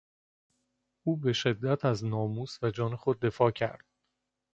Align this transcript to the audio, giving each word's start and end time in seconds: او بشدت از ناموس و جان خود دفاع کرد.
او 1.03 1.17
بشدت 1.17 1.85
از 1.85 2.05
ناموس 2.05 2.59
و 2.61 2.71
جان 2.71 2.95
خود 2.95 3.19
دفاع 3.19 3.51
کرد. 3.51 3.85